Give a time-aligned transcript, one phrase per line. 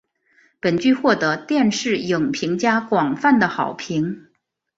[0.59, 4.29] 本剧获得电视影评家广泛的好评。